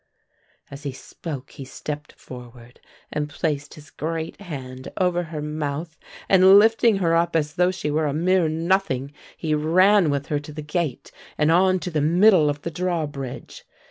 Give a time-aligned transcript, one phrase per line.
[0.71, 2.79] As he spoke he stepped forward
[3.13, 5.95] and placed his great hand over her mouth
[6.27, 10.39] and lifting her up as though she were a mere nothing, he ran with her
[10.39, 13.63] to the gate and on to the middle of the drawbridge.